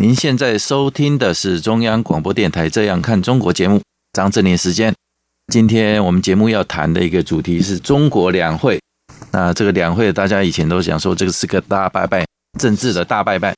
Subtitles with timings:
[0.00, 3.82] 您现在收听的是中央广播电台《这样看中国》节目，
[4.14, 4.94] 张正霖时间。
[5.52, 8.80] 今天我们节目要谈的一个主题是中国两会。
[9.30, 12.24] 那这个两会，大家以前都想说这个是个大拜拜，
[12.58, 13.54] 政治的大拜拜。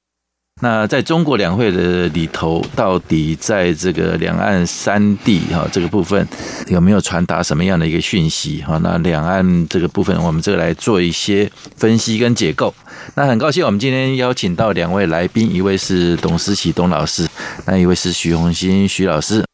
[0.64, 6.24] 那在中国两会的里头，到底在这个两岸三地哈这个部分
[6.68, 8.78] 有没有传达什么样的一个讯息哈？
[8.80, 12.72] 那两岸这个部分，我们这个来做一些分析跟解构。
[13.16, 17.26] 那很高兴，我们今天邀请到两位来宾，一位是董思齐董老师，
[17.66, 19.44] 那一位是许浤馨许老师。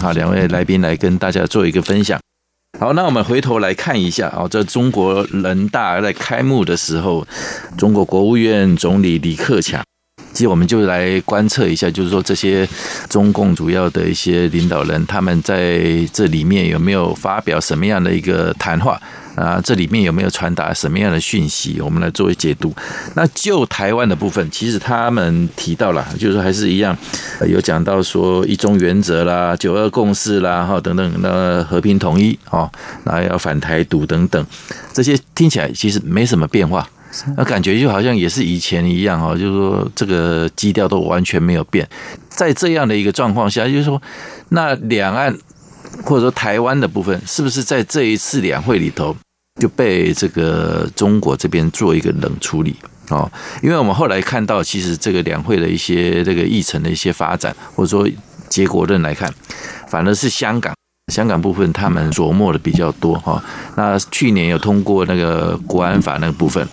[0.00, 2.18] 好，两位来宾来跟大家做一个分享。
[2.80, 7.24] 好，那我们回头来看一下啊，这中国人大在开幕的时候，
[7.78, 9.80] 中国国务院总理李克强。
[10.36, 12.68] 其实我们就来观测一下，就是说这些
[13.08, 15.80] 中共主要的一些领导人，他们在
[16.12, 19.00] 这里面有没有发表什么样的一个谈话
[19.34, 19.58] 啊？
[19.64, 21.80] 这里面有没有传达什么样的讯息？
[21.80, 22.70] 我们来作为解读。
[23.14, 26.94] 那就台湾的部分，其实他们提到了，就是还是一样，
[27.48, 32.70] 有讲到说一中原则啦、九二共识啦、哈等等，那和平统一哦，
[33.04, 34.46] 那要反台独等等，
[34.92, 36.86] 这些听起来其实没什么变化。
[37.36, 41.88] 那感觉就好像也是以前一样哦，就是说这个基调都完全没有变。
[42.28, 44.00] 在这样的一个状况下，就是说，
[44.50, 45.34] 那两岸
[46.04, 49.16] 或者说台湾的部分，是不是在这一次两会里头
[49.60, 52.76] 就被这个中国这边做一个冷处理
[53.08, 53.30] 哦？
[53.62, 58.06] 因为我们后来看到，其实这个两会的一些这个议程的一些发展，或者说
[58.48, 59.32] 结果论来看，
[59.88, 60.74] 反而是香港
[61.12, 63.42] 香港部分他们琢磨的比较多哈。
[63.76, 66.66] 那去年有通过那个国安法那个部分。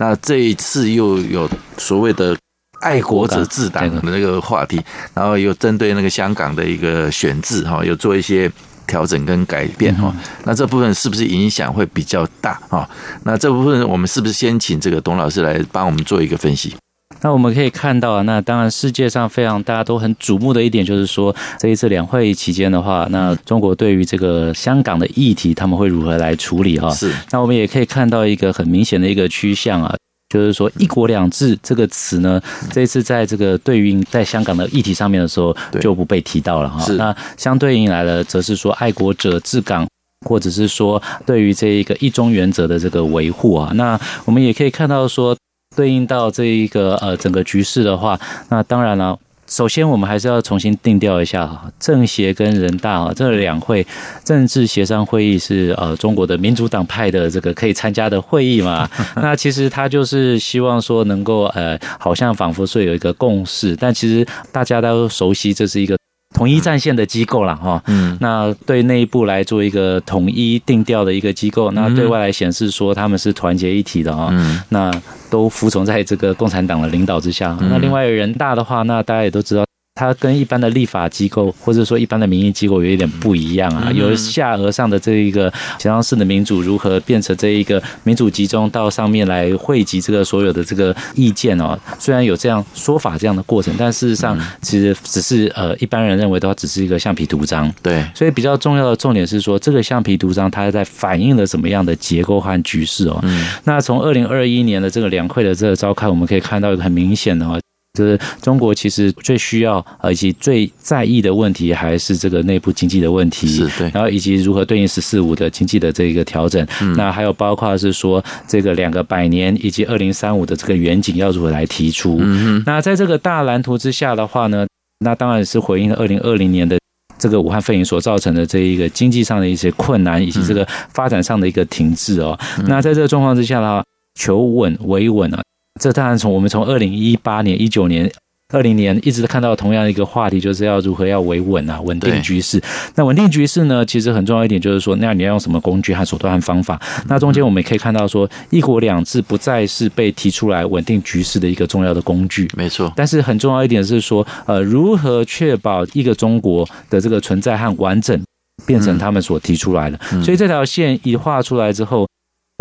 [0.00, 1.46] 那这一次又有
[1.76, 2.34] 所谓的
[2.80, 4.80] 爱国者治党的那个话题，
[5.12, 8.50] 然后又针对那个香港的一个选制哈，有做一些
[8.86, 10.10] 调整跟改变哈。
[10.44, 12.88] 那这部分是不是影响会比较大啊？
[13.24, 16.74] 那这部分我们是不是先请这个董老师来帮我们做一个分析？
[17.22, 26.90] 那我们可以看到啊，那当然世界上非常大家都很瞩目的一点，就是说这一次两会期间的话，那中国对于这个香港的议题，他们会如何来处理哈？
[26.90, 27.12] 是。
[27.30, 29.94] 那我们也可以看到一个很明显的一个趋向啊，
[30.30, 32.40] 就是说“一国两制”这个词呢，
[32.72, 36.84] 这一次在这个对应在香港的议题上面的时候就不被提到了哈。
[36.94, 39.86] 那相对应来了，则是说爱国者治港，
[40.26, 43.70] 或者是说对于这一个一中原则的这个维护啊。
[43.74, 45.36] 那我们也可以看到说。
[45.76, 49.16] 对应到这一个呃整个局势的话，那当然了，
[49.46, 53.86] 首先我们还是要重新定调一下哈，政协跟人大啊这两会
[54.24, 58.88] 政治协商会议是呃中国的民主党派的这个可以参加的会议嘛，
[59.22, 65.96] 那其实他就是希望说能够呃好像仿佛说有一个共识，但其实大家都熟悉这是一个。
[66.32, 74.92] 统一战线的机构了哈，嗯，那对内部来做一个统一定调的一个机构，那对外来显示说他们是团结一体的哈，嗯，那
[75.30, 77.56] 都服从在这个共产党的领导之下。
[77.60, 79.64] 那另外人大的话，那大家也都知道。
[79.94, 91.78] 它跟一般的立法机构，或者说一般的民意机构有一点不一样啊，由下而上的这一个协商式的民主，如何变成这一个民主集中到上面来汇集这个所有的这个意见哦？
[91.98, 97.70] 虽然有这样说法这样的过程，但事实上其实只是呃一般人认为的话，只是一个橡皮图章。
[97.82, 103.22] 对，所以比较重要的重点是说，这个橡皮图章它在反映了什么样的结构和局势哦？
[103.64, 107.60] 那从二零二一年的这个两会的这个召开，我们可以看到一个很明显的哦。
[107.98, 113.48] 就是中国其实最需要，以及最在意的问题，还是这个内部经济的问题。
[113.48, 116.64] 是对，然后以及如何对应“十四五”的经济的这个调整。
[116.80, 116.92] 嗯。
[116.94, 122.18] 那还有包括是说这个两个百年以及二零三五的这个远景要如何来提出。
[122.20, 122.62] 嗯。
[122.64, 124.66] 那在这个大蓝图之下的话呢，
[125.00, 126.78] 那当然是回应了二零二零年的
[127.18, 130.64] 这个武汉肺炎所造成的这一个经济上的一些困难，以及这个
[130.94, 132.38] 发展上的一个停滞哦。
[132.66, 133.84] 那在这个状况之下的话，
[134.14, 135.42] 求稳维稳啊。
[135.80, 138.12] 这当然从我们从二零一八年、一九年、
[138.52, 142.62] 二零年一直看到同样一个话题，就是要如何要维稳啊，稳定局势。
[142.96, 146.78] 那稳定局势呢，其实很重要一点就是说，那你要用什么工具和手段和方法？
[147.08, 152.46] 那中间我们也可以看到说，一国两制不再是被提出来稳定局势的一个重要的工具。
[152.54, 152.92] 没错。
[152.94, 158.22] 但是很重要一点是说，呃，如何确保一个中国的这个存在和完整，
[158.66, 159.98] 变成他们所提出来的。
[160.22, 162.06] 所以这条线一画出来之后。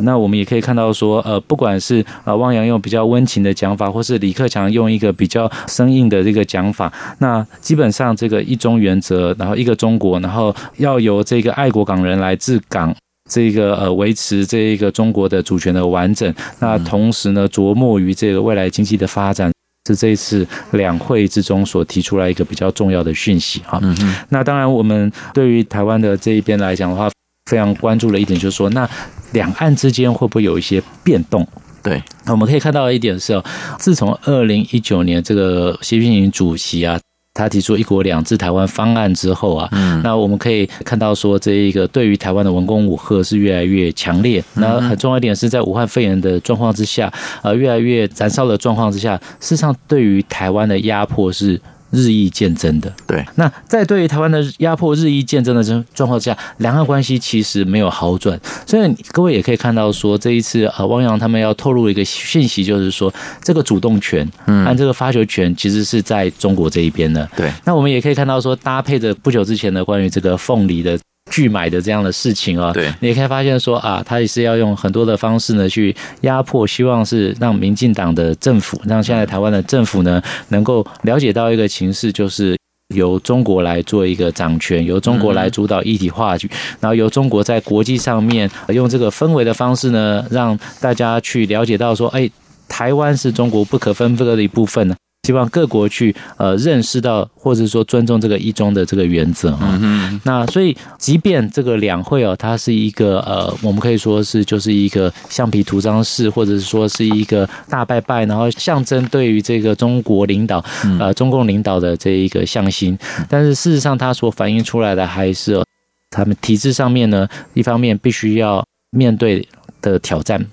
[0.02, 12.96] 那我们也可以看到说，呃，不管是呃汪洋用比较温情的讲法，或是李克强用一个比较生硬的这个讲法，那基本上这个一中原则，然后一个中国，然后要由这个爱国港人来治港，
[13.30, 19.52] 这个呃维持这一个中国的主权的完整，那同时呢琢磨于这个未来经济的发展，
[19.88, 23.80] 是这一次两会之中所提出来一个比较重要的讯息哈。
[23.82, 24.16] 嗯嗯。
[24.30, 27.10] 那当然，我们对于台湾的这一边来讲的话，
[27.50, 28.88] 非常关注的一点就是说，那
[29.32, 31.48] 两岸之间会不会有一些变动？
[31.82, 33.44] 对，那我们可以看到一点是哦，
[33.78, 37.00] 自从二零一九年这个习近平主席啊，
[37.34, 44.44] 他提出“一国两制”台湾方案之后啊，嗯，那我们可以看到说，这一个对于台湾的文攻武吓是越来越强烈。
[44.56, 47.12] 那很重要一点是在武汉肺炎的状况之下，
[47.42, 51.60] 呃，越来越燃烧的状况之下，事实上对于台湾的压迫是。
[51.92, 53.26] 日益渐增的，对。
[53.36, 58.40] 那在对于台湾的压迫日益渐增的这状况下，两岸关系其实没有好转。
[58.66, 63.14] 所以各位也可以看到，说这一次呃，汪洋他们要透露一个讯息，就是说
[63.44, 67.28] 这个主动权，嗯，按这个发球权其实是在中国这一边的。
[67.36, 67.52] 对。
[67.66, 70.98] 那我们也可以看到，说搭配着不久之前的关于这个凤梨的。
[71.30, 82.58] 拒买的这样的事情啊，对，你也可以发现说啊，他也是要用很多的方式呢去压迫，希望是让民进党的政府，让现在台湾的政府呢能够了解到一个情势，就是
[82.96, 86.50] 由中国来做一个掌权，由中国来主导议题话语，
[86.80, 92.30] 然后由中国在国际上面用这个氛围的方式呢，让大家去了解到说，哎，
[92.68, 94.96] 台湾是中国不可分割的一部分呢。
[95.30, 99.78] 希望各国去呃认识到，或者说尊重这个一中的这个原则啊。
[99.80, 110.66] 嗯、那所以，即便这个两会哦，它是一个呃，我们可以说是就是一个橡皮图章式，或者是说是一个大拜拜，然后象征对于这个中国领导
[111.00, 112.98] 呃中共领导的这一个向心。
[113.30, 115.64] 但是事实上，它所反映出来的还是
[116.10, 119.48] 他们体制上面呢，一方面必须要面对
[119.80, 120.44] 的挑战。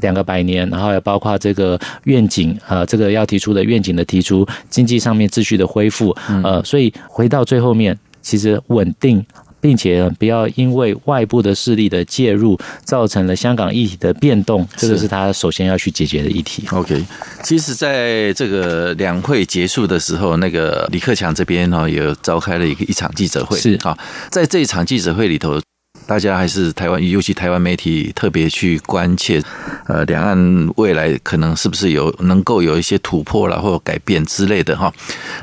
[0.00, 9.24] 两个百年，然后也包括这个愿景，啊，这个要提出的愿景的提出，经济上面秩序的恢复，呃，所以回到最后面，其实稳定，
[9.60, 16.64] 并且不要因为外部的势力的介入，造成了香港议题的变动，这个是他首先要去解决的议题。
[16.70, 17.04] OK，
[17.42, 23.96] 其实在这个两会结束的时候，那个李克强这边呢也召开了一个一场记者会，是啊，
[24.30, 25.60] 在这一场记者会里头。
[26.06, 29.40] 大家还是台湾，尤其台湾媒体特别去关切，
[29.86, 34.92] 呃，两岸未来可能是不是有能够有一些突破了或改变之类的哈。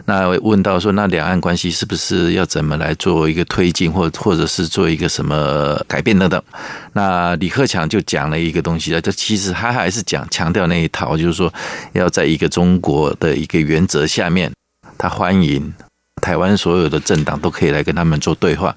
[0.04, 6.44] 那问到说，那两岸关系是不是要怎么来做一个推进，或或者是做一个什么改变等等？
[6.92, 11.54] 那李克强就讲了一个东西啊，就其实他还是讲强调那一套，就是说
[11.94, 14.51] 要在一个中国的一个原则下面，
[14.98, 15.74] 他欢迎
[16.21, 18.75] 台湾所有的政党都可以来跟他们做对话。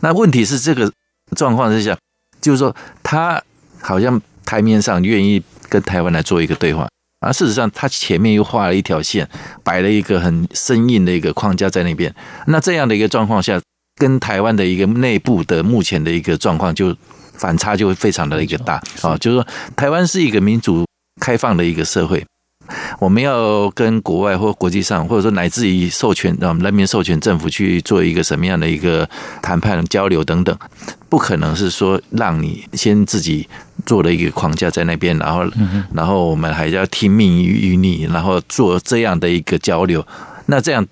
[0.00, 0.92] 那问题是这个。
[1.36, 1.96] 状况之下，
[2.40, 3.42] 就是说他
[3.80, 6.88] 好像台面上愿意跟台湾来做一个对话，
[7.20, 9.28] 而事实上他前面又画了一条线，
[9.62, 12.14] 摆了一个很生硬的一个框架在那边。
[12.46, 13.60] 那这样的一个状况下，
[13.96, 16.96] 跟台湾的一个内部的目前的一个状况就
[17.34, 19.46] 反差就会非常的一个大啊，就是说
[19.76, 20.86] 台湾是一个民主
[21.20, 22.24] 开放的一个社会。
[23.00, 29.08] 我们要跟国外或国际上，或者说乃至于授权让人民授权政府去做一个什么样的一个
[29.42, 30.56] 谈判交流等等，
[31.08, 33.48] 不可能是说让你先自己
[33.84, 35.44] 做了一个框架在那边，然后
[35.94, 40.06] 然后我们还要听命于你，然后做这样的一个交流，
[40.46, 40.86] 那这样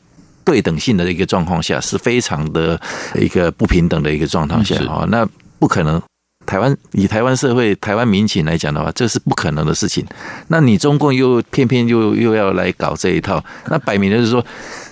[0.45, 2.81] 对等性的一个状况下是非常的
[3.14, 5.26] 一个不平等的一个状况下啊，那
[5.59, 6.00] 不可能。
[6.49, 10.02] 台湾以台湾社会、台湾民情来讲的话，这是不可能的事情。
[10.47, 14.43] 那你中共又偏偏又又要来搞这一套，那摆明的就是说，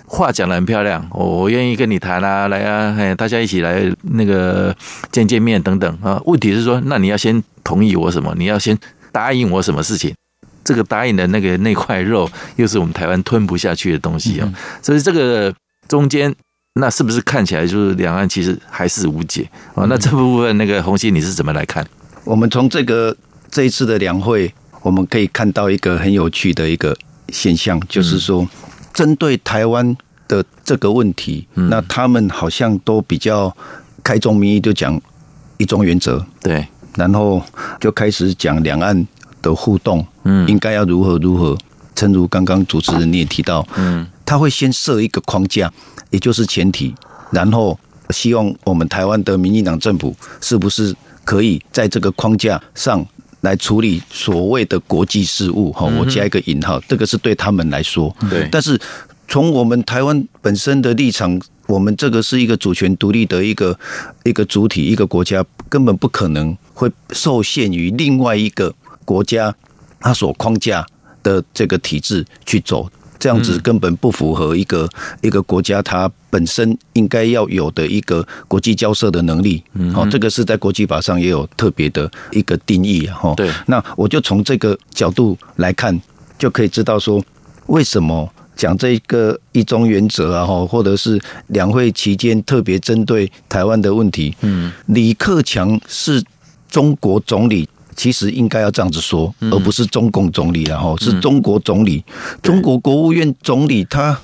[0.04, 4.76] 话讲的很漂亮，我我愿意跟你谈啊，来啊，哎，大家一起来那个
[5.10, 6.20] 见见面等等啊。
[6.26, 8.34] 问题是说，那你要先同意我什么？
[8.36, 8.78] 你要先
[9.10, 10.14] 答应我什么事情？
[10.62, 14.52] 这个答应的那个那块肉，又是我们台湾吞不下去的东西啊。
[14.82, 15.54] 所以这个
[15.88, 16.34] 中间。
[16.78, 19.86] 那是不是看起来就是两岸其实还是无解啊？
[19.88, 21.86] 那这部分那个鸿馨你是怎么来看？
[22.24, 23.16] 我们从这个
[23.50, 24.52] 这一次的两会，
[24.82, 26.94] 我们可以看到一个很有趣的一个
[27.30, 28.46] 现象，就是说，
[28.92, 29.96] 针对台湾
[30.28, 33.54] 的这个问题，那他们好像都比较
[34.04, 35.00] 开宗明义就讲
[35.56, 36.66] 一中原则，对，
[36.96, 37.42] 然后
[37.80, 39.06] 就开始讲两岸
[39.40, 41.56] 的互动，嗯，应该要如何如何。
[41.94, 45.72] 正如刚刚主持人你也提到，嗯，他会先设一个框架。
[46.10, 46.94] 也就是前提，
[47.32, 47.78] 然后
[48.10, 53.04] 希望我们台湾的民进党政府是不是可以在这个框架上
[53.40, 55.72] 来处理所谓的国际事务？
[55.72, 58.14] 哈，我加一个引号，这个是对他们来说。
[58.30, 58.80] 对，但是
[59.26, 63.76] 从我们台湾本身的立场我们这个是一个主权独立的一个
[64.22, 68.72] 一个主体，一个国家，根本不可能会受限于另外一个
[69.04, 69.52] 国家
[69.98, 70.86] 它所框架
[71.24, 74.88] 的这个体制去走，这样子根本不符合一个
[75.22, 79.62] 一个国家它本身应该要有的一个国际交涉的能力。
[79.94, 83.06] 哦，这个是在国际法上也有特别的一个定义。
[83.06, 83.50] 哈，对。
[83.66, 86.00] 那我就从这个角度来看，
[86.38, 87.22] 就可以知道说
[87.66, 88.30] 为什么。
[88.56, 96.24] 讲这个一中原则啊，哈，或者是两会期间特别针对台湾的问题，嗯，李克强是
[96.66, 102.04] 中国总理，其实应该要这样子说，而不是中共总理，然后是中国总理，
[102.42, 104.20] 中国国务院总理他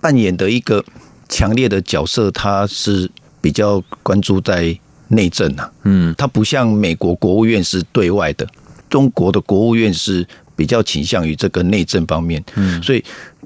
[0.00, 0.84] 扮演的一个
[1.28, 3.10] 强烈的角色，他是
[3.40, 8.46] 比较关注在内政啊，嗯，他不像美国国务院是对外的，
[8.88, 13.04] 中国的国务院是比较倾向于这个内政方面，嗯，所以。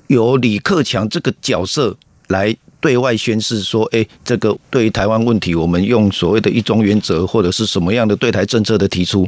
[0.09, 1.97] 由李克强这个角色
[2.29, 9.27] 来对外宣示说：“哎，这个对于台湾问题，我们用所谓的一中原则或者是什么样的对台政策的提出，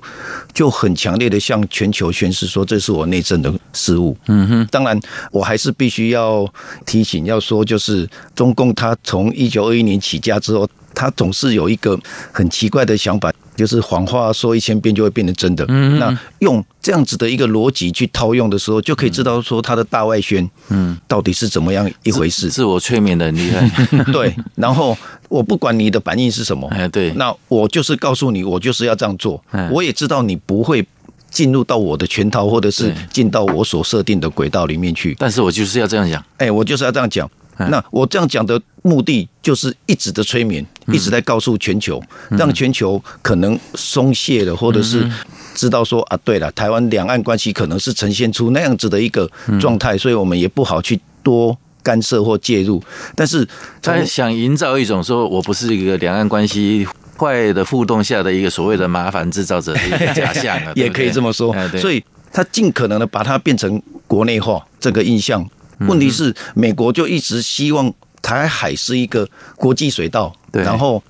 [0.52, 6.44] 就很强烈的向全球宣示说，这是我内政的事务。”嗯哼，当然，我还是必须要
[6.84, 11.98] 提醒，要说就是中共他从一九二一年起家之后，他总是有一个
[12.32, 13.32] 很奇怪的想法。
[13.56, 15.64] 就是谎话说一千遍就会变成真的。
[15.68, 22.50] 嗯，那用这样子的一个逻辑去套用的时候，就可以知道说他的大外宣，嗯，到底是怎么样一回事。
[22.50, 23.66] 自我催眠的很厉害。
[24.12, 24.94] 对，然后
[25.30, 29.42] 我不管你的反应是什么，哎，对，那我就是告诉你，我就是要这样做。
[29.72, 30.86] 我也知道你不会
[31.30, 35.16] 进入到我的圈套，或者是进到我所设定的轨道里面去。
[35.18, 36.22] 但是我就是要这样讲。
[36.36, 37.26] 哎，我就是要这样讲。
[37.56, 45.08] 那我这样讲的目的，就是一直的催眠，一直在告诉全球，让全球可能松懈了，或者是
[45.54, 49.30] 知道说啊，对了，台湾两岸关系可能是呈现出那样子的一个
[49.60, 52.82] 状态，所以我们也不好去多干涉或介入。
[53.14, 53.46] 但是
[53.80, 61.54] 他想营造一种说我不是一个两岸关系坏的互动下的一个所谓的麻烦制造者的一个假象啊， 也可以这么说。
[61.78, 65.48] 所以他尽可能的把它变成国内化这个印象。
[65.80, 67.92] 问题是，美国就一直希望
[68.22, 71.02] 台海是一个国际水道，然后，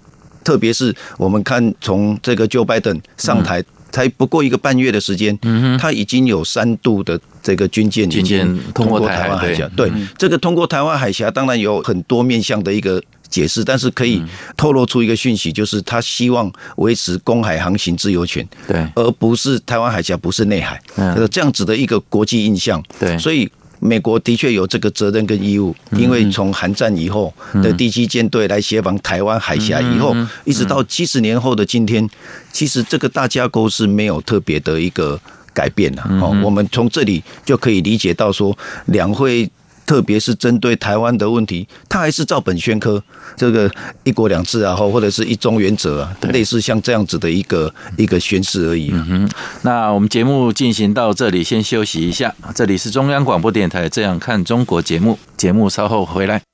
[0.42, 3.62] 特别是我们看从这个 Joe Biden 上台
[3.94, 9.70] 才不过一个半月的时间，嗯，他已经有三度的这个军舰已经通过台湾海峡。
[9.76, 14.20] 对，这个通过台湾海峡，当然有很多面向的一个解释，但是可以
[14.56, 23.48] 透露出一个讯息，就是他希望维持公海航行自由权，对，而不是台湾海峡不是内海，嗯，这样子的一个国际印象，对，所以。
[23.84, 32.08] 美国的确有这个责任跟义务，因为从韩战以后的第七舰队来协防台湾海峡以后，一直到七十年后的今天，
[32.50, 35.20] 其实这个大架构是没有特别的一个
[35.52, 36.02] 改变的。
[36.22, 39.50] 哦，我们从这里就可以理解到说，两会。
[39.86, 43.02] 特别是针对台湾的问题，他还是照本宣科，
[43.36, 43.70] 这个
[44.04, 48.90] 一国两制啊，或或者是一中原则啊，类似像这样子的一个一个宣示而已。
[48.92, 49.30] 嗯哼，
[49.62, 52.34] 那我们节目进行到这里，先休息一下。
[52.54, 56.53] 这里是中央广播电台《这样看中国》节目，节目稍后回来。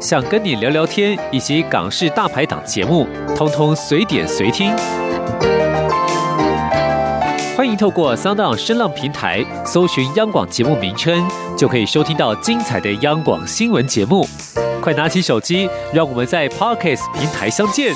[0.00, 4.70] 想跟你聊聊天，以及港式大排档节目，通通随点随听。
[7.56, 11.26] 欢迎透过 Sound 声浪平台搜寻央广节目名称，
[11.56, 14.24] 就可以收听到精彩的央广新闻节目。
[14.80, 17.92] 快拿起手机，让我们在 Podcast 平台相见。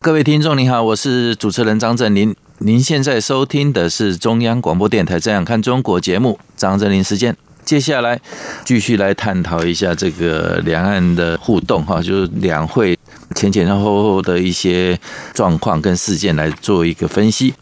[0.00, 2.34] 各位听众你好，我是主持人张正霖。
[2.62, 7.34] 您现在收听的是中央广播电台《这样看中国》节目，张振霖时间。
[7.64, 8.20] 接下来
[8.66, 12.98] 继续来探讨一下这个两岸的互动哈，就是两会。
[13.34, 14.98] 前前后后的一些
[15.32, 17.54] 状况跟事件来做一个分析。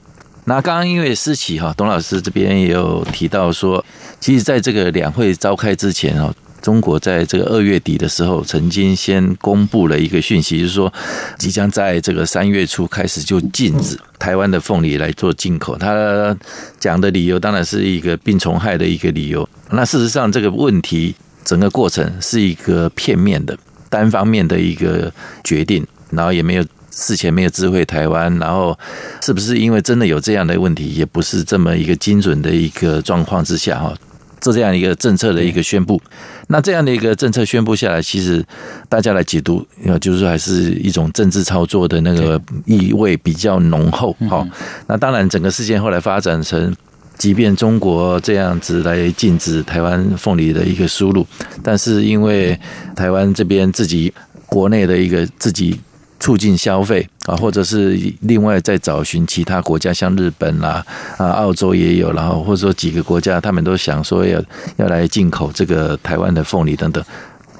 [0.46, 3.84] 那刚刚因为私企哈，董老师这边也有提到说，
[4.18, 10.92] 其实在这个两会召开之前哈，中国在这个二月底的时候，曾经先公布了一个讯息，就是说
[11.38, 15.76] 即将在这个三月初开始就禁止台湾的凤梨来做进口。
[15.76, 16.36] 他
[16.78, 19.48] 讲的理由当然是一个病虫害的一个理由。
[19.70, 23.56] 那事实上这个问题整个过程是一个片面的。
[23.90, 25.10] 单方面的一个
[25.42, 28.78] 决定，然后也没有事前没有知会台湾，然后
[29.22, 33.94] 是不是因为真的有这样的问题，也不是这么一个精准的一个状况之下哈，
[34.40, 36.00] 做这样一个政策的一个宣布。
[36.48, 38.44] 那这样的一个政策宣布下来，其实
[38.88, 39.66] 大家来解读，
[40.00, 44.16] 就是说还是一种政治操作的那个意味比较浓厚。
[44.28, 44.46] 好，
[44.86, 46.74] 那当然整个事件后来发展成。
[47.18, 51.26] 即便中国这样子来禁止台湾凤梨的一个输入，
[51.64, 52.56] 但是因为
[52.94, 54.14] 台湾这边自己
[54.46, 55.80] 国内的一个自己
[56.20, 60.84] 促进消费啊，或者是另外再找寻其他国家，像日本啦
[61.16, 64.42] 啊、澳洲也有，然后或者说几个国家，他们都想说要
[64.76, 67.02] 要来进口这个台湾的凤梨等等，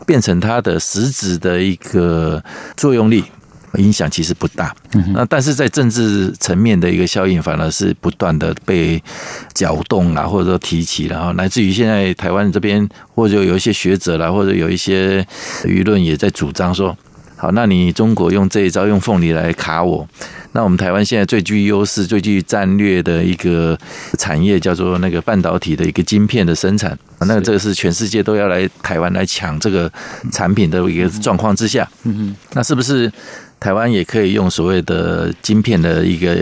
[0.06, 2.42] 变成它的实质的一个
[2.76, 3.24] 作用力。
[3.74, 4.74] 影响其实不大，
[5.12, 9.00] 那但是在政治层面的一个效应，反而是不断的被
[9.52, 15.22] 搅动啊，或者说提起，然后乃至于现在台湾这边，或者有一些学者啦，或者有一些
[15.64, 16.96] 舆论也在主张说，
[17.38, 20.07] 好，那你中国用这一招，用凤梨来卡我，
[20.52, 23.78] 那我们台湾现在最具优势、最具战略的一个
[24.18, 29.90] 产业，叫做那个半导体的一个晶片的生产，那这个是全世界都要来台湾来抢这个
[30.33, 33.11] 产品的一个状况之下，嗯哼，那是不是？
[33.61, 36.37] 台湾也可以用所谓的晶片的一个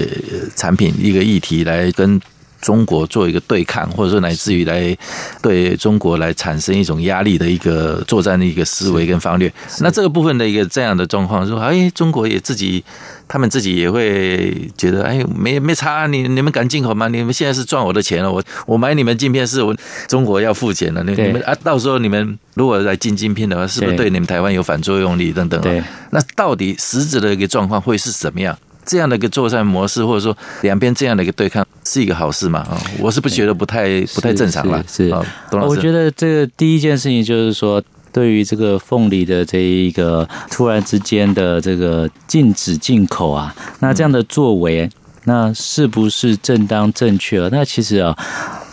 [0.55, 2.21] 产品、一个议题来跟
[2.61, 4.97] 中国做一个对抗，或者说乃至于来
[5.43, 9.53] 对中国来产生一种压力的一个作战的一个思维跟方略。
[9.81, 12.85] 那这个部分的一个这样的状况，说哎，中国也自己。
[13.29, 17.09] 他们自己也会觉得，哎，没没差，你你们敢进口吗？
[17.09, 19.75] 你们现在是赚我的钱了，我我买你们镜片是我
[20.07, 25.61] 中国要付钱了，你你们啊，到时候你们如果来进镜片的话，是不是对你们台湾有反作用力等等？
[25.61, 28.57] 对，那到底实质的一个状况会是怎么样？
[28.85, 32.59] 这样的一个作战模式，或者说两边这样的一个对抗，是一个好事嘛？
[32.61, 34.85] 啊，我是不觉得不太不太正常了。
[34.89, 35.15] 是，
[35.53, 37.83] 我觉得这个第一件事情就是说。
[38.13, 44.89] 对于这个凤梨的这一个突然之间的这个禁止进口啊，那这样的作为，
[45.25, 47.47] 那是不是正当正确？
[47.53, 48.17] 那其实啊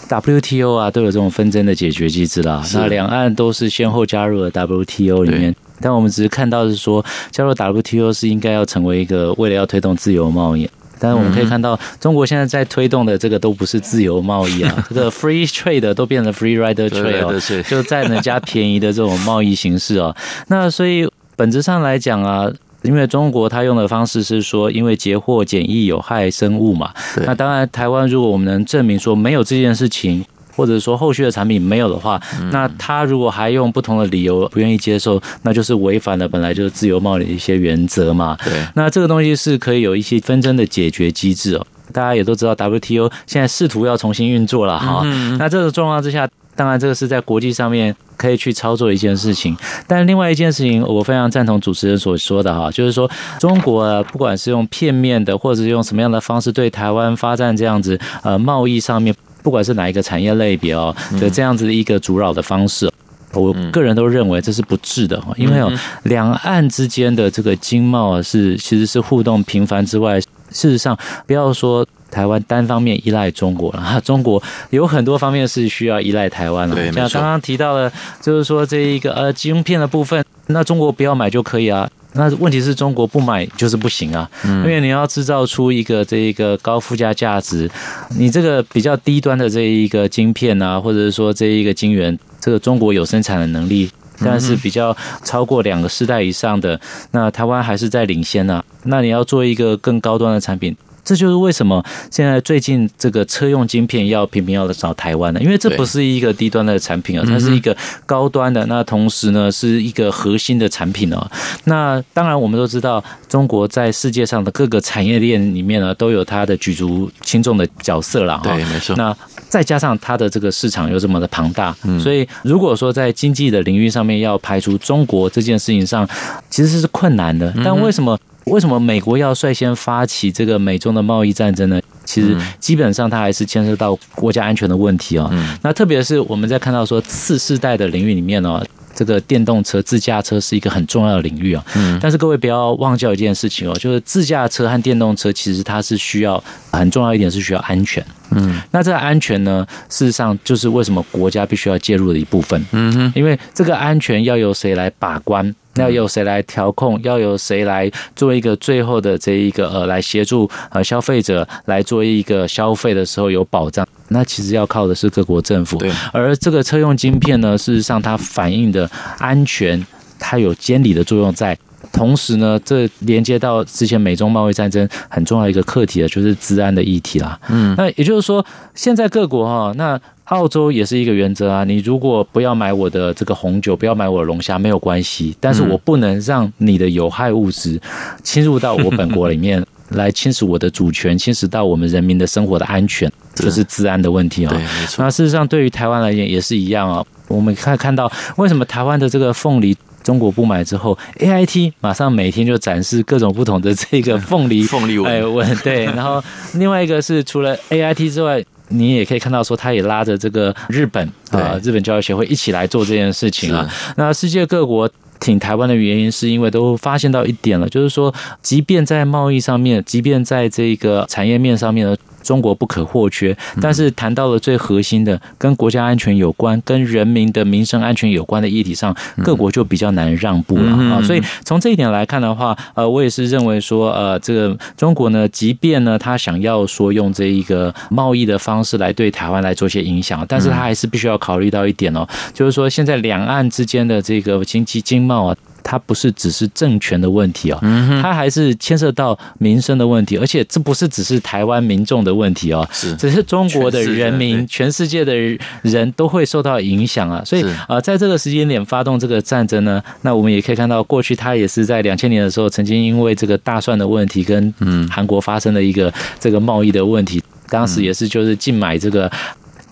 [0.08, 2.63] ，WTO 啊都有这种纷争的解决机制啦。
[2.74, 10.70] 那两岸都是先后加入了 WTO 里面，但我们只是看到是说，加入 WTO 是应该要成为一个为了要推动自由贸易。
[11.03, 20.16] 但是我们可以看到，中国现在在推动的这个都不是自由贸易啊， 这个 free trade 都变成 free rider trade 哦，就占人家便宜的这种贸易形式哦。
[20.48, 22.50] 那所以本质上来讲啊，
[22.83, 26.92] 因为中国它用的方式是说，因为截获检疫有害生物嘛。
[27.25, 30.24] 那当然，台湾如果我们能证明说没有这件事情。
[30.55, 38.37] 或者说后续的产品没有的话，那他如果还用不同的理由不愿意接受，那就是违反了本来就是自由贸易的一些原则嘛。
[38.44, 41.66] 对，那这个东西是可以有一些纷争的解决机制哦。
[41.92, 45.03] 大家也都知道，WTO 现在试图要重新运作了哈。
[45.37, 49.55] 那这个状况之下，当然这个是在国际上面可以去操作一件事情。
[49.85, 59.13] 但另外一件事情，我非常赞同主持人所说的哈，就是说中国不管是用片面的，或者是用什么样的方式对台湾发展这样子呃贸易上面。
[59.44, 62.90] 不管是哪一个产业类别哦，的这样子的一个阻扰的方式，
[63.34, 65.72] 我个人都认为这是不智的哈，因为哦，
[66.03, 76.75] 两岸之间的这个经贸啊，是其实是互动频繁之外，事实上不要说台湾单方面依赖中国了哈，中国有很多方面是需要依赖台湾了。
[76.94, 81.90] 像刚刚提到了，就是说这一个呃晶片的部分，那中国不要买就可以啊。
[82.13, 87.69] 那问题是中国不买就是不行啊，因为你要制造出一个这一个高附加价值，
[88.17, 96.79] 你这个比较低端的这一个晶片啊，或者是说这一个晶圆，这个中国有生产的能力，但是比较超过两个世代以上的，
[97.11, 98.63] 那台湾还是在领先啊。
[98.83, 100.75] 那你要做一个更高端的产品。
[101.03, 105.39] 这就是为什么现在最近这个车用晶片要频频要找台湾呢？
[105.42, 108.66] 因为这不是一个低端的产品啊，它是一个高端的。
[108.68, 111.29] 那同时呢，是一个核心的产品哦。
[111.66, 118.39] 那当然，我们都知道，中国在世界上的各个产业链里面呢，都有它的举足轻重的角色了。
[118.44, 118.96] 对，没错。
[118.96, 119.16] 那
[119.50, 126.07] 再加上它的这个市场又这么的庞大，所以如果说在经济的领域上面要排除中国这件事情上，
[126.50, 127.53] 其实是困难的。
[127.63, 128.18] 但为什么？
[128.46, 131.82] 为什么美国要率先发起这个美中的贸易战争呢？
[132.06, 135.32] 其实基本上它还是牵涉到国家安全的问题啊。
[135.62, 138.62] 那特别是我们在看到说次世代的领域里面呢，
[138.94, 141.64] 这个电动车、自驾车是一个很重要的领域啊。
[142.01, 148.06] 但是各位不要忘掉一件事情哦，就是自驾车和电动车其实它是需要很重要一点是需要安全。
[148.32, 152.64] 嗯，那这个安全呢，事实上就是为什么国家必须要介入的一部分。
[152.72, 155.56] 嗯哼，因为这个安全要由谁来把关？
[155.75, 157.00] 要由谁来调控？
[157.03, 163.88] 要由谁来做一个最后的这一个呃，来协助呃消费者来做一个消费的时候有保障？
[164.09, 165.77] 那其实要靠的是各国政府。
[165.77, 165.92] 对。
[166.12, 169.86] 而这个车用晶片呢，事实上它反映的安全，
[170.20, 171.57] 它有监理的作用在。
[171.92, 177.40] 同时呢，这连接到之前美中贸易战争很重要一个课题的，就是治安的议题啦。
[177.50, 177.75] 嗯。
[177.77, 187.79] 那也就是说，现在各国哈，那澳洲也是一个原则啊，你如果不要买我的这个红酒，不要买我的龙虾，没有关系，但是我不能让你的有害物质
[188.24, 194.50] 侵入到我本国里面来侵蚀我的主权，侵蚀到我们人民的生活的安全，这是治安的问题啊。
[194.50, 195.03] 对，没错。
[195.03, 197.03] 那事实上，对于台湾来讲也是一样啊。
[197.27, 206.24] 我们看看到为什么台湾的这个凤梨中国不买之后，AIT 马上每天就展示各种不同的这个凤梨 凤梨哎问对，然后
[206.55, 208.44] 另外一个是除了 AIT 之外。
[208.74, 213.70] 你也可以看到，说他也拉着这个日本啊，日本教育协会一起来做这件事情啊。
[213.96, 221.96] 那世界各国挺台湾的原因，是因为都发现到一点了，就是说，即便在贸易上面，即便在这个产业面上面呢。
[222.24, 231.01] 中国不可或缺，但是谈到了最核心的跟国家安全有关、跟人民的民生安全有关的议题上，各国就比较难让步了啊。
[231.01, 245.36] 所以从这一点来看的话，呃，我也是认为说，呃，这个中国呢，即便呢他想要说用这一个贸易的方式来对台湾来做些影响，但是他还是必须要考虑到一点哦，就是说现在两岸之间的这个经济经贸啊。
[245.63, 247.59] 它不是只是政权的问题哦，
[248.01, 255.15] 它还是牵涉到民生的问题，而且这不是只是台湾民众的问题哦，是，只是中国的人民，全世界的
[255.61, 257.23] 人都会受到影响啊。
[257.25, 269.11] 所以呃，在这个时间点发动这个战争呢，那我们也可以看到，过去它也是在两千年的时候，曾经因为这个大蒜的问题跟嗯韩国发生了一个这个贸易的问题，当时也是就是禁买这个。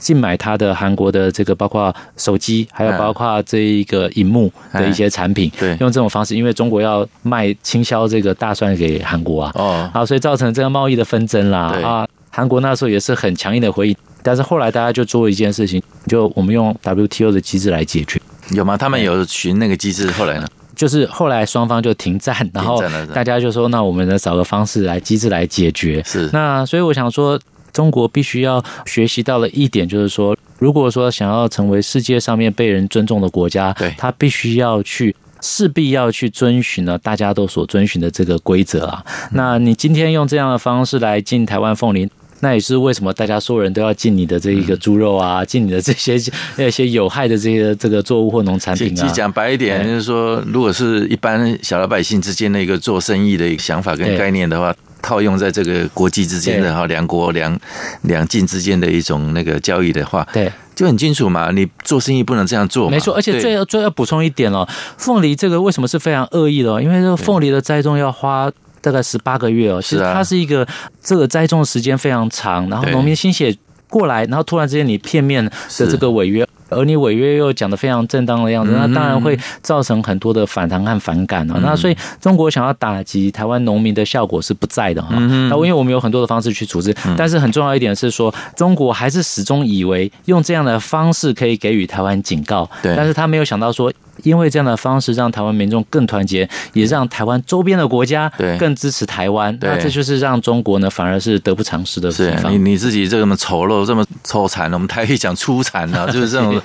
[0.01, 18.75] 禁买它的韩国的这个包括手机，还有包括这一个荧幕的一些产品，对，用这种方式，因为中国要卖倾销这个大蒜给韩国啊，哦，啊，所以造成这个贸易的纷争啦，啊，韩国那时候也是很强硬的回应，但是后来大家就做一件事情，就我们用 WTO 的机制来解决，有吗？
[18.75, 20.47] 他们有寻那个机制，后来呢？
[20.75, 22.81] 就是后来双方就停战，然后
[23.13, 27.39] 大家就说，那我们呢找个方式来机制来解决，是，那所以我想说。
[27.73, 39.03] 中国必须要学习到了一点，就是说，如果说想要成为世界上面被人尊重的国家，对，他必须要去势必要去遵循呢大家都所遵循的这个规则啊。
[39.31, 42.07] 那你今天用这样的方式来进台湾凤梨，
[42.41, 46.15] 那也是为什么大家所有人都要进你的这一个猪肉啊，进你的这些
[46.57, 49.07] 那些有害的这些这个作物或农产品啊。
[49.09, 54.75] 讲白一点，就是说，如果是一般小老百姓之间的一个做生意的一个想法跟概念的话。
[55.01, 57.59] 套用在这个国际之间的哈，两国两
[58.03, 61.51] 两境之间的一种那个交易的话，对，就很清楚嘛。
[61.51, 63.13] 你做生意不能这样做，没错。
[63.15, 66.81] 而且最要最要补充一点哦，凤梨这个为什么是非常恶意的哦？
[66.81, 70.67] 因为这个凤梨的栽种要花大概十八个月哦，其实它是一个
[71.01, 73.55] 这个栽种的时间非常长，然后农民心血
[73.89, 76.47] 过来，然后突然之间你片面的这个违约。
[76.71, 81.59] 而你违约又讲的非常正当的样子，那当然会造成很多的反弹和反感啊。
[81.61, 85.15] 那所以中国想要打击台湾农民的效果是不在的哈。
[85.49, 93.91] 那因为我们有很多的方式去处置，但是很重要一点是说，中国还是始终以为用这样的方式可以给予台湾警告，但是他没有想到说。
[94.23, 99.57] 因为这样的方式让台湾民众更团结，也让台湾周边的国家更支持台湾。
[99.61, 102.51] 那这就是让中国呢反而是得不偿失的地方。
[102.51, 106.61] 是你你自己这么丑陋、这么臭残，我们台语讲粗残呢， 就是这种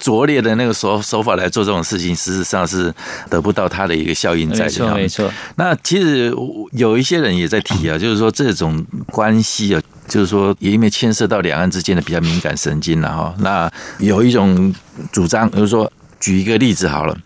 [0.00, 2.92] 拙劣的那个手手法来做这种事情，事实上是
[3.28, 4.64] 得不到它的一个效应在。
[4.64, 5.32] 没错，没错。
[5.56, 6.32] 那其实
[6.72, 13.34] 有一些人也在提啊， 就是说这种关系啊，就是说也因为牵涉到两岸之间的比较敏感神经了哈。
[13.38, 14.74] 那有一种
[15.12, 15.90] 主张，就是说。
[16.18, 17.16] 举一个例子好了，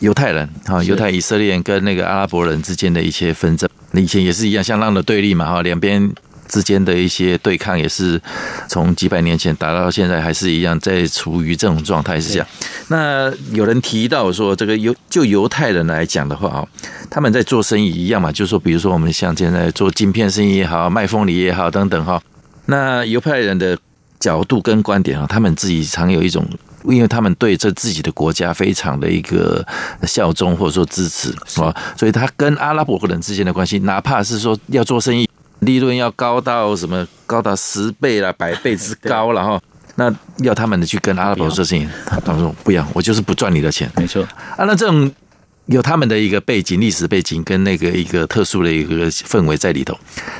[0.00, 6.12] 犹太人哈，犹太以色列人跟那个阿拉伯人之间的一些纷争，以前也是一样相当的对立嘛哈，两边
[6.48, 8.20] 之间的一些对抗也是
[8.68, 12.46] 从几百年前打到现在还是一样，在处于这种状态是这样。
[12.88, 16.66] 那有人提到说，这个犹就犹太人来讲的话啊，
[17.08, 22.20] 他们在做生意一样嘛，就是说，比如说我们像现在做晶片生意也好，卖凤梨也好等等哈，
[22.66, 23.78] 那犹太人的
[24.18, 26.44] 角度跟观点啊，他们自己常有一种。
[26.84, 29.64] 因为他们对这自己的国家非常的一个
[30.04, 35.28] 效忠或者说支持啊，所以他跟阿拉伯人之间的关系，哪怕是说要做生意，
[35.60, 39.60] 利润要高到什么高达十倍了、百倍之高了哈，
[39.96, 43.90] 那要他们的去跟阿拉伯做生意，他们说不要，我就是不赚你的钱。
[43.96, 44.22] 没错
[44.56, 45.12] 啊，那这种
[45.66, 49.94] 有他们的一个背景、历史背景跟那个一个特殊的一个氛围在里头。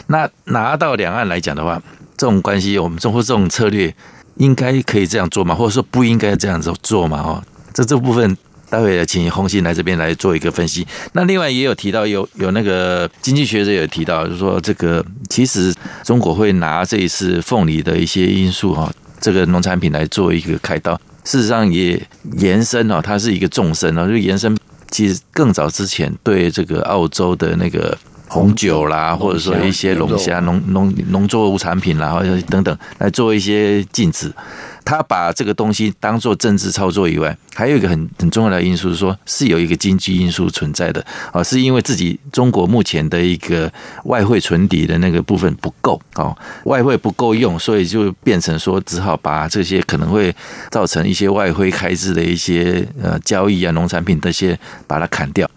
[0.06, 1.80] 那拿到两岸来讲的话，
[2.16, 3.94] 这种关系，我们中国这种策略。
[4.40, 5.54] 应该可以这样做吗？
[5.54, 7.20] 或者说不应该这样子做吗？
[7.20, 8.36] 哦，这这部分
[8.70, 10.86] 待会请红星来这边来做一个分析。
[11.12, 15.74] 那另外也有提到，有有那个经济学者有提到，就是说这个其实
[16.04, 20.98] 中国会拿这一次凤梨的一些因素哈，这个农产品来做一个开刀。
[21.24, 22.00] 事实上也
[22.38, 24.56] 延伸哦，它是一个纵深哦，就延伸
[24.90, 27.96] 其实更早之前对这个澳洲的那个
[28.30, 34.32] 红酒啦，或者说一些龙虾、农农农作物产品啦，或者等等来做一些禁止。
[34.82, 43.70] 他把这个东西当做政治操作以外，还有一个很很重要的因素是说，是有一个经济因素存在的啊，是因为自己中国目前的一个
[44.04, 50.34] 外汇存底的那个部分不够哦，外汇不够用，所以就变成说只好把这些可能会
[50.70, 55.48] 造成一些外汇开支的一些呃交易啊、农产品这些把它砍掉，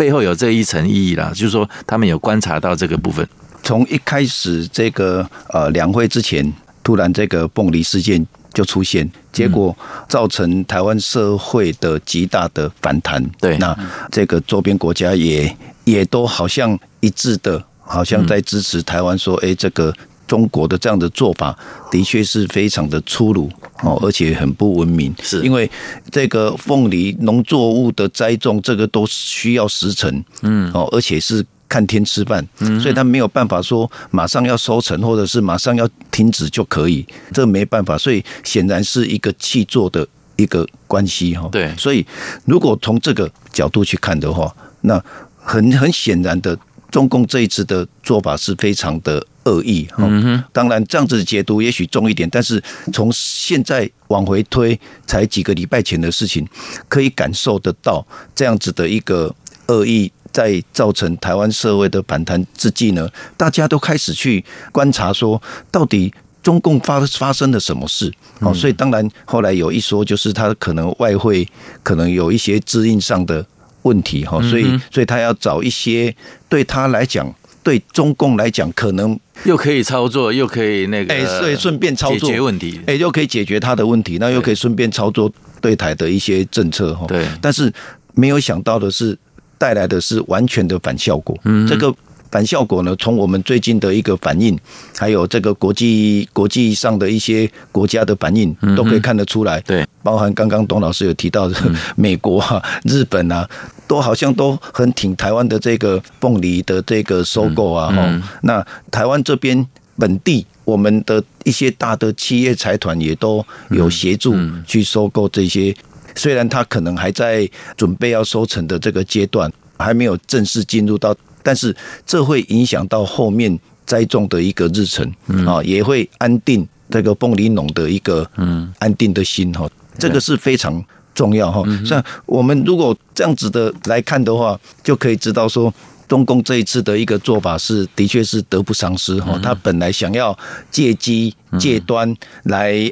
[0.00, 3.28] 背后有这一层意义啦，就是说他们有观察到这个部分，
[3.62, 6.50] 从一开始这个呃两会之前，
[6.82, 8.26] 突然这个凤梨事件。
[8.52, 9.74] 就出现，结果
[10.08, 13.24] 造成台湾社会的极大的反弹。
[13.40, 13.78] 对，那
[14.10, 19.94] 这个周边国家也也都好像一致的，好像在支持台湾，说：“哎，这个
[20.30, 21.58] 中国的这样的做法
[21.90, 23.50] 的确是非常的粗鲁
[23.82, 25.68] 哦，而且很不文明。”是因为
[26.12, 31.44] 这个凤梨农作物的栽种，这个都需要时辰，嗯，哦，而且是。
[31.70, 32.44] 看天吃饭，
[32.82, 37.96] 所以他没有办法说马上要收成，或者是马上要停止就可以，这没办法。
[37.96, 41.48] 所以显然是一个气作的一个关系哈。
[41.52, 42.04] 对，所以
[42.44, 45.00] 如果从这个角度去看的话，那
[45.36, 46.58] 很很显然的，
[46.90, 49.88] 中共这一次的做法是非常的恶意。
[49.98, 56.46] 嗯哼，当然这样子解读也许重一点，但是从现在往回推，才几个礼拜前的事情，
[56.88, 59.34] 可以感受得到这样子的一个
[59.66, 60.12] 恶意。
[60.32, 68.08] 在造成台湾社会的反弹之际呢，大家都开始去观察说，到底中共发发生了什么事？
[68.38, 71.44] 哦，所以当然后来有一说，就是他可能外汇
[71.82, 73.44] 可能有一些资金上的
[73.82, 76.14] 问题哈，所以所以他要找一些
[76.48, 87.06] 对他来讲，对中共来讲，可能又可以操作，又可以那个，哎，所以顺便操作解决问题，哎，又可以解决他的问题，那又可以顺便操作对台的一些政策哈。
[87.06, 87.72] 对，但是
[88.14, 89.18] 没有想到的是。
[89.60, 91.38] 带来的是完全的反效果。
[91.44, 91.94] 嗯，这个
[92.30, 94.58] 反效果呢，从我们最近的一个反应，
[94.96, 99.60] 还有这个国际国际上的一些国家的反应，都可以看得出来。
[99.62, 101.56] 对，包含刚刚董老师有提到的
[101.96, 103.48] 美国啊、日本啊，
[103.86, 107.92] 都好像都很挺台湾的这个凤梨的这个收购啊。
[107.92, 109.66] 哈，那台湾这边
[109.98, 115.74] 本地我们的一些大的企业财团也都有协助去收购这些。
[116.16, 121.74] 虽然他可能还在准备要收成的这个阶段，还没有正式进入到，但是
[122.06, 125.10] 这会影响到后面栽种的一个日程
[125.46, 130.82] 啊，也会安定这个凤梨农的一个嗯安定的心哈，这个是非常
[131.14, 131.62] 重要哈。
[131.84, 135.72] 像我们如果这样子的来看的话，就可以知道说，
[136.06, 139.38] 中共这一次的一个做法是的确是得不偿失哈。
[139.42, 140.36] 他本来想要
[140.70, 142.90] 借机借端来。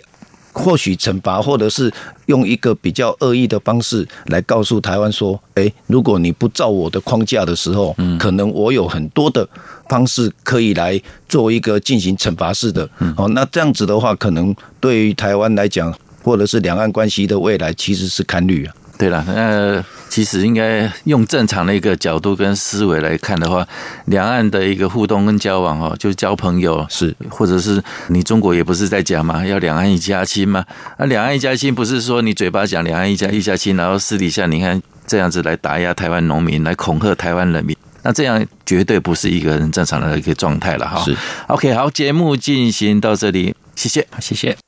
[0.59, 1.91] 或许惩罚，或者是
[2.27, 9.49] 用一个比较恶意的方式来告诉台湾说：“诶，如果你不照我的框架的时候，可能我有很多的
[9.89, 18.75] 方式可以来做一个进行惩罚式的。”哦，那这样子的话，可能对于台湾来讲，或者是两岸关系的未来，其实是堪虑啊。
[18.99, 23.65] 对了，那，其实应该用正常的一个角度跟思维来看的话，
[24.07, 30.65] 两岸的一个互动跟交往哦，就交朋友是，或者是你中国也不是在讲嘛，要两岸一家亲嘛。
[30.97, 41.01] 啊，两岸一家亲不是说你嘴巴讲两岸一家一家亲，然后私底下你看这样子来打压台湾农民，来恐吓台湾人民，那这样绝对不是一个人正常的一个状态了哈。
[41.05, 44.68] 是，OK，好，节目进行到这里，谢谢，谢谢。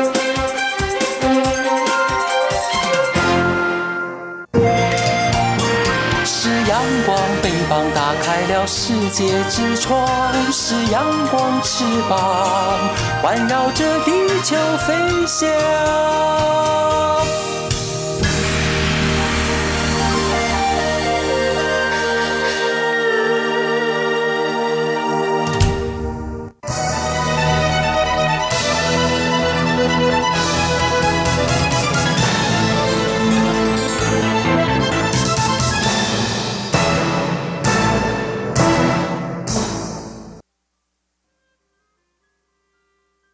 [8.65, 10.07] 世界之窗
[10.51, 12.77] 是阳光翅膀，
[13.21, 14.11] 环绕着地
[14.43, 15.49] 球飞翔。